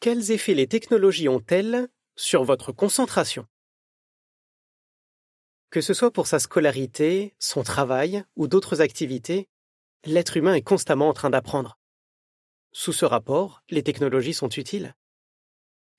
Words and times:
Quels 0.00 0.30
effets 0.30 0.54
les 0.54 0.66
technologies 0.66 1.28
ont-elles 1.28 1.86
sur 2.16 2.42
votre 2.42 2.72
concentration? 2.72 3.46
Que 5.68 5.82
ce 5.82 5.92
soit 5.92 6.10
pour 6.10 6.26
sa 6.26 6.38
scolarité, 6.38 7.34
son 7.38 7.62
travail 7.62 8.24
ou 8.34 8.48
d'autres 8.48 8.80
activités, 8.80 9.50
l'être 10.06 10.38
humain 10.38 10.54
est 10.54 10.62
constamment 10.62 11.10
en 11.10 11.12
train 11.12 11.28
d'apprendre. 11.28 11.78
Sous 12.72 12.94
ce 12.94 13.04
rapport, 13.04 13.62
les 13.68 13.82
technologies 13.82 14.32
sont 14.32 14.48
utiles. 14.48 14.94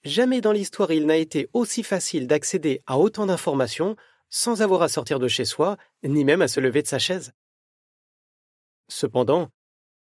Jamais 0.03 0.41
dans 0.41 0.51
l'histoire 0.51 0.91
il 0.91 1.05
n'a 1.05 1.17
été 1.17 1.47
aussi 1.53 1.83
facile 1.83 2.25
d'accéder 2.25 2.81
à 2.87 2.97
autant 2.97 3.27
d'informations 3.27 3.95
sans 4.31 4.63
avoir 4.63 4.81
à 4.81 4.89
sortir 4.89 5.19
de 5.19 5.27
chez 5.27 5.45
soi, 5.45 5.77
ni 6.03 6.25
même 6.25 6.41
à 6.41 6.47
se 6.47 6.59
lever 6.59 6.81
de 6.81 6.87
sa 6.87 6.97
chaise. 6.97 7.33
Cependant, 8.87 9.51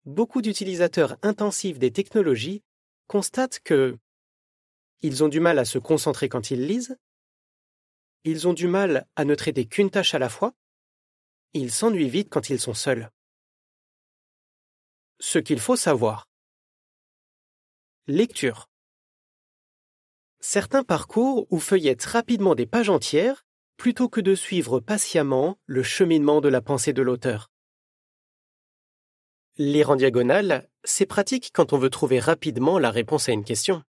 beaucoup 0.03 0.41
d'utilisateurs 0.41 1.15
intensifs 1.21 1.79
des 1.79 1.91
technologies 1.91 2.63
constatent 3.07 3.59
que 3.61 3.97
ils 5.01 5.23
ont 5.23 5.27
du 5.27 5.39
mal 5.39 5.59
à 5.59 5.65
se 5.65 5.77
concentrer 5.77 6.29
quand 6.29 6.51
ils 6.51 6.65
lisent, 6.65 6.97
ils 8.23 8.47
ont 8.47 8.53
du 8.53 8.67
mal 8.67 9.07
à 9.15 9.25
ne 9.25 9.35
traiter 9.35 9.65
qu'une 9.65 9.89
tâche 9.89 10.13
à 10.13 10.19
la 10.19 10.29
fois, 10.29 10.53
ils 11.53 11.71
s'ennuient 11.71 12.09
vite 12.09 12.29
quand 12.29 12.49
ils 12.49 12.59
sont 12.59 12.73
seuls. 12.73 13.09
Ce 15.19 15.39
qu'il 15.39 15.59
faut 15.59 15.75
savoir. 15.75 16.27
Lecture. 18.07 18.69
Certains 20.39 20.83
parcours 20.83 21.47
ou 21.49 21.59
feuillettent 21.59 22.05
rapidement 22.05 22.55
des 22.55 22.67
pages 22.67 22.89
entières 22.89 23.45
plutôt 23.75 24.09
que 24.09 24.21
de 24.21 24.35
suivre 24.35 24.79
patiemment 24.79 25.59
le 25.65 25.83
cheminement 25.83 26.41
de 26.41 26.49
la 26.49 26.61
pensée 26.61 26.93
de 26.93 27.01
l'auteur. 27.01 27.51
Lire 29.59 29.89
en 29.89 29.95
diagonale, 29.95 30.69
c'est 30.83 31.07
pratique 31.07 31.49
quand 31.51 31.73
on 31.73 31.79
veut 31.79 31.89
trouver 31.89 32.19
rapidement 32.19 32.77
la 32.77 32.91
réponse 32.91 33.27
à 33.27 33.31
une 33.31 33.43
question. 33.43 33.83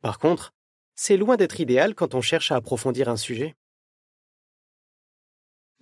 Par 0.00 0.18
contre, 0.18 0.54
c'est 0.94 1.18
loin 1.18 1.36
d'être 1.36 1.60
idéal 1.60 1.94
quand 1.94 2.14
on 2.14 2.22
cherche 2.22 2.52
à 2.52 2.56
approfondir 2.56 3.10
un 3.10 3.18
sujet. 3.18 3.54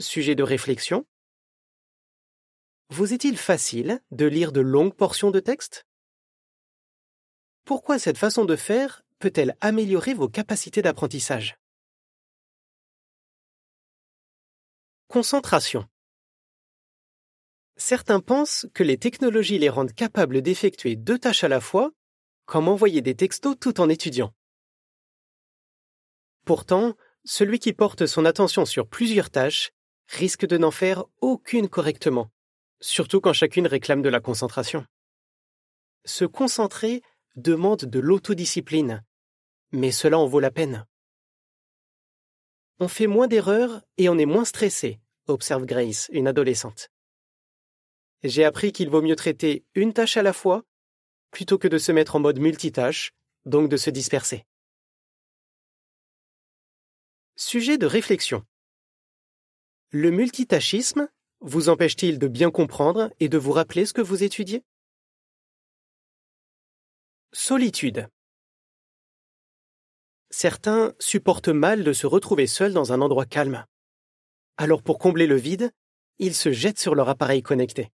Sujet 0.01 0.35
de 0.35 0.43
réflexion 0.43 1.07
Vous 2.89 3.13
est-il 3.13 3.37
facile 3.37 4.03
de 4.11 4.27
lire 4.27 4.51
de 4.51 4.61
longues 4.61 4.97
portions 4.97 5.31
de 5.31 5.39
texte 5.39 5.87
Pourquoi 7.65 8.01
cette 8.01 8.19
façon 8.19 8.45
de 8.45 8.57
faire 8.57 9.03
peut-elle 9.20 9.57
améliorer 9.61 10.15
vos 10.15 10.29
capacités 10.29 10.83
d'apprentissage? 10.83 11.57
Concentration 15.07 15.89
Certains 17.77 18.21
pensent 18.21 18.67
que 18.73 18.83
les 18.83 18.97
technologies 18.97 19.59
les 19.59 19.69
rendent 19.69 19.93
capables 19.93 20.41
d'effectuer 20.41 20.97
deux 20.97 21.19
tâches 21.19 21.45
à 21.45 21.49
la 21.49 21.61
fois, 21.61 21.93
comme 22.47 22.69
envoyer 22.69 23.03
des 23.03 23.15
textos 23.15 23.57
tout 23.61 23.81
en 23.81 23.89
étudiant. 23.91 24.33
Pourtant, 26.47 26.95
celui 27.25 27.59
qui 27.59 27.73
porte 27.73 28.07
son 28.07 28.25
attention 28.25 28.65
sur 28.65 28.89
plusieurs 28.89 29.31
tâches 29.31 29.73
risque 30.09 30.47
de 30.47 30.57
n'en 30.57 30.71
faire 30.71 31.05
aucune 31.21 31.69
correctement, 31.69 32.31
surtout 32.81 33.21
quand 33.21 33.33
chacune 33.33 33.67
réclame 33.67 34.03
de 34.03 34.09
la 34.09 34.21
concentration. 34.21 34.87
Se 36.05 36.25
concentrer 36.25 37.03
demande 37.35 37.85
de 37.85 37.99
l'autodiscipline, 37.99 39.05
mais 39.73 39.91
cela 39.91 40.19
en 40.19 40.27
vaut 40.27 40.41
la 40.41 40.53
peine. 40.53 40.87
On 42.79 42.89
fait 42.89 43.09
moins 43.09 43.27
d'erreurs 43.27 43.83
et 43.99 44.09
on 44.09 44.17
est 44.17 44.27
moins 44.27 44.45
stressé, 44.45 45.01
observe 45.27 45.67
Grace, 45.67 46.09
une 46.13 46.29
adolescente 46.29 46.91
j'ai 48.22 48.45
appris 48.45 48.72
qu'il 48.72 48.91
vaut 48.91 49.03
mieux 49.03 49.17
traiter 49.17 49.64
une 49.75 49.92
tâche 49.92 50.17
à 50.17 50.22
la 50.22 50.33
fois 50.33 50.64
plutôt 51.31 51.59
que 51.59 51.69
de 51.69 51.78
se 51.78 51.92
mettre 51.92 52.17
en 52.17 52.20
mode 52.20 52.39
multitâche, 52.39 53.12
donc 53.45 53.69
de 53.69 53.77
se 53.77 53.91
disperser. 53.91 54.47
Sujet 57.36 57.77
de 57.77 57.86
réflexion. 57.86 58.42
Le 59.91 60.11
multitâchisme 60.11 61.08
vous 61.41 61.68
empêche-t-il 61.68 62.18
de 62.18 62.29
bien 62.29 62.51
comprendre 62.51 63.13
et 63.20 63.29
de 63.29 63.36
vous 63.36 63.52
rappeler 63.52 63.85
ce 63.85 63.92
que 63.92 64.01
vous 64.01 64.23
étudiez? 64.23 64.64
Solitude. 67.33 68.08
Certains 70.30 70.95
supportent 70.98 71.48
mal 71.48 71.85
de 71.85 71.92
se 71.92 72.07
retrouver 72.07 72.46
seuls 72.46 72.73
dans 72.73 72.92
un 72.92 73.01
endroit 73.02 73.27
calme. 73.27 73.67
Alors 74.57 74.83
pour 74.83 74.98
combler 74.98 75.27
le 75.27 75.36
vide, 75.36 75.70
ils 76.18 76.35
se 76.35 76.51
jettent 76.51 76.80
sur 76.80 76.95
leur 76.95 77.11
appareil 77.11 77.42
connecté. 77.42 77.91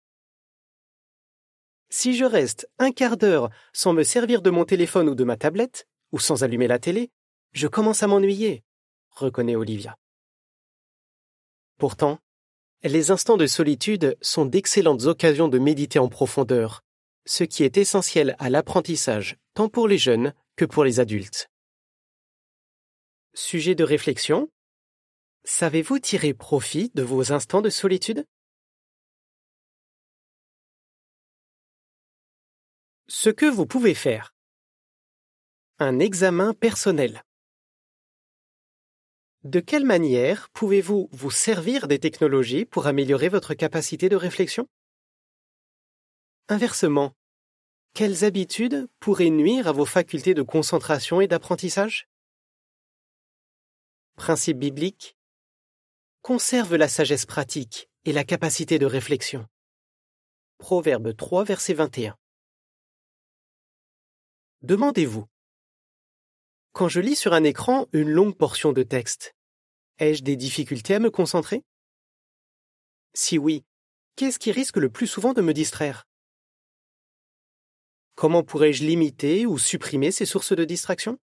Si 1.90 2.16
je 2.16 2.26
reste 2.26 2.68
un 2.80 2.92
quart 2.92 3.18
d'heure 3.18 3.50
sans 3.74 3.94
me 3.94 4.04
servir 4.04 4.42
de 4.42 4.50
mon 4.50 4.66
téléphone 4.66 5.10
ou 5.10 5.16
de 5.16 5.24
ma 5.24 5.38
tablette, 5.38 5.88
ou 6.12 6.20
sans 6.20 6.44
allumer 6.44 6.68
la 6.68 6.80
télé, 6.80 7.12
je 7.54 7.68
commence 7.68 8.04
à 8.04 8.08
m'ennuyer, 8.08 8.64
reconnaît 9.12 9.56
Olivia. 9.56 9.98
Pourtant, 11.78 12.20
les 12.84 13.12
instants 13.12 13.38
de 13.38 13.48
solitude 13.48 14.18
sont 14.22 14.46
d'excellentes 14.46 15.06
occasions 15.06 15.48
de 15.48 15.60
méditer 15.60 16.00
en 16.00 16.10
profondeur, 16.10 16.84
ce 17.26 17.44
qui 17.44 17.64
est 17.64 17.78
essentiel 17.78 18.36
à 18.40 18.50
l'apprentissage 18.50 19.38
tant 19.54 19.70
pour 19.70 19.88
les 19.88 19.98
jeunes 19.98 20.34
que 20.56 20.66
pour 20.66 20.84
les 20.84 21.00
adultes. 21.00 21.50
Sujet 23.34 23.76
de 23.76 23.84
réflexion 23.84 24.50
Savez-vous 25.44 26.00
tirer 26.00 26.34
profit 26.34 26.92
de 26.94 27.04
vos 27.04 27.32
instants 27.32 27.62
de 27.62 27.70
solitude? 27.70 28.26
Ce 33.20 33.32
que 33.32 33.48
vous 33.48 33.66
pouvez 33.66 33.96
faire. 33.96 34.36
Un 35.80 35.98
examen 35.98 36.54
personnel. 36.54 37.24
De 39.44 39.60
quelle 39.60 39.86
manière 39.86 40.50
pouvez-vous 40.52 41.10
vous 41.12 41.32
servir 41.32 41.88
des 41.88 41.98
technologies 41.98 42.64
pour 42.66 42.86
améliorer 42.86 43.28
votre 43.28 43.56
capacité 43.56 44.08
de 44.08 44.16
réflexion? 44.16 44.68
Inversement, 46.48 47.16
quelles 47.96 48.24
habitudes 48.24 48.88
pourraient 49.00 49.32
nuire 49.32 49.68
à 49.68 49.72
vos 49.72 49.88
facultés 49.88 50.36
de 50.36 50.44
concentration 50.44 51.20
et 51.20 51.28
d'apprentissage? 51.28 52.08
Principe 54.16 54.60
biblique 54.60 55.18
Conserve 56.22 56.76
la 56.76 56.88
sagesse 56.88 57.26
pratique 57.26 57.90
et 58.06 58.14
la 58.14 58.24
capacité 58.24 58.78
de 58.78 58.86
réflexion. 58.86 59.48
Proverbe 60.60 61.18
3, 61.18 61.46
verset 61.46 61.74
21. 61.74 62.16
Demandez-vous. 64.64 65.28
Quand 66.72 66.90
je 66.90 67.00
lis 67.00 67.16
sur 67.16 67.34
un 67.34 67.44
écran 67.44 67.86
une 67.94 68.10
longue 68.10 68.36
portion 68.36 68.74
de 68.74 68.82
texte, 68.82 69.36
ai-je 70.00 70.24
des 70.24 70.36
difficultés 70.36 70.96
à 70.96 71.00
me 71.00 71.12
concentrer? 71.12 71.64
Si 73.14 73.38
oui, 73.38 73.64
qu'est-ce 74.16 74.40
qui 74.40 74.52
risque 74.52 74.78
le 74.78 74.90
plus 74.90 75.06
souvent 75.06 75.34
de 75.34 75.44
me 75.44 75.54
distraire? 75.54 76.08
Comment 78.16 78.44
pourrais-je 78.44 78.84
limiter 78.84 79.46
ou 79.46 79.60
supprimer 79.60 80.12
ces 80.12 80.26
sources 80.26 80.54
de 80.54 80.66
distraction? 80.66 81.20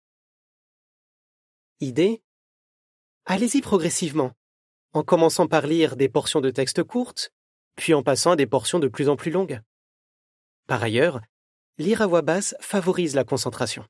Idée 1.81 2.23
Allez-y 3.25 3.63
progressivement, 3.63 4.31
en 4.93 5.03
commençant 5.03 5.49
par 5.49 5.67
lire 5.67 5.97
des 5.97 6.09
portions 6.09 6.41
de 6.41 6.51
texte 6.51 6.85
courtes, 6.85 7.33
puis 7.75 7.95
en 7.95 8.05
passant 8.05 8.31
à 8.31 8.37
des 8.37 8.47
portions 8.47 8.79
de 8.79 8.87
plus 8.87 9.09
en 9.09 9.17
plus 9.17 9.33
longues. 9.33 9.61
Par 10.69 10.85
ailleurs, 10.85 11.21
lire 11.79 12.03
à 12.03 12.07
voix 12.07 12.23
basse 12.23 12.55
favorise 12.61 13.15
la 13.15 13.25
concentration. 13.25 13.85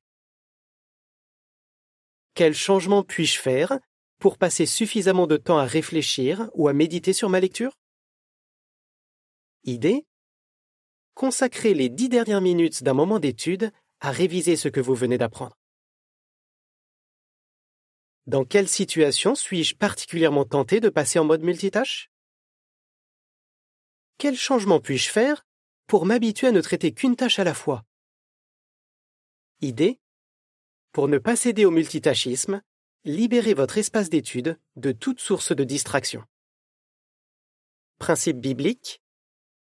Quel 2.34 2.54
changement 2.54 3.02
puis-je 3.02 3.38
faire 3.38 3.78
pour 4.18 4.38
passer 4.38 4.66
suffisamment 4.66 5.26
de 5.26 5.36
temps 5.36 5.58
à 5.58 5.64
réfléchir 5.64 6.50
ou 6.54 6.68
à 6.68 6.72
méditer 6.72 7.12
sur 7.12 7.28
ma 7.28 7.40
lecture? 7.40 7.78
Idée 9.64 10.06
Consacrez 11.14 11.74
les 11.74 11.88
dix 11.88 12.08
dernières 12.08 12.40
minutes 12.40 12.82
d'un 12.82 12.94
moment 12.94 13.20
d'étude 13.20 13.70
à 14.00 14.10
réviser 14.10 14.56
ce 14.56 14.68
que 14.68 14.80
vous 14.80 14.94
venez 14.94 15.16
d'apprendre. 15.16 15.56
Dans 18.26 18.44
quelle 18.44 18.68
situation 18.68 19.34
suis-je 19.34 19.76
particulièrement 19.76 20.44
tenté 20.44 20.80
de 20.80 20.88
passer 20.88 21.18
en 21.18 21.24
mode 21.24 21.42
multitâche? 21.42 22.10
Quel 24.18 24.36
changement 24.36 24.80
puis-je 24.80 25.10
faire 25.10 25.44
pour 25.86 26.06
m'habituer 26.06 26.48
à 26.48 26.52
ne 26.52 26.60
traiter 26.60 26.92
qu'une 26.92 27.16
tâche 27.16 27.38
à 27.38 27.44
la 27.44 27.54
fois. 27.54 27.84
Idée 29.60 30.00
Pour 30.92 31.08
ne 31.08 31.18
pas 31.18 31.36
céder 31.36 31.64
au 31.64 31.70
multitâchisme, 31.70 32.62
libérez 33.04 33.54
votre 33.54 33.78
espace 33.78 34.10
d'étude 34.10 34.58
de 34.76 34.92
toute 34.92 35.20
source 35.20 35.54
de 35.54 35.64
distraction. 35.64 36.24
Principe 37.98 38.38
biblique 38.38 39.00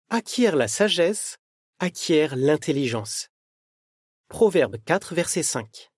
Acquiert 0.09 0.55
la 0.55 0.67
sagesse, 0.67 1.37
acquiert 1.79 2.35
l'intelligence. 2.35 3.29
Proverbe 4.27 4.77
4, 4.85 5.15
verset 5.15 5.43
5. 5.43 5.91